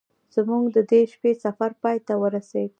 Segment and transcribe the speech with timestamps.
[0.35, 2.69] زموږ د دې شپې سفر پای ته ورسید.